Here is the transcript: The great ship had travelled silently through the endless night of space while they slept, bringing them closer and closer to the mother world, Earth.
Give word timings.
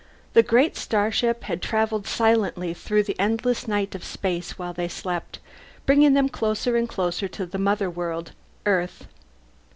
The 0.33 0.41
great 0.41 0.75
ship 1.11 1.43
had 1.43 1.61
travelled 1.61 2.07
silently 2.07 2.73
through 2.73 3.03
the 3.03 3.19
endless 3.19 3.67
night 3.67 3.93
of 3.93 4.03
space 4.03 4.57
while 4.57 4.73
they 4.73 4.87
slept, 4.87 5.37
bringing 5.85 6.15
them 6.15 6.27
closer 6.27 6.75
and 6.75 6.89
closer 6.89 7.27
to 7.27 7.45
the 7.45 7.59
mother 7.59 7.87
world, 7.87 8.31
Earth. 8.65 9.05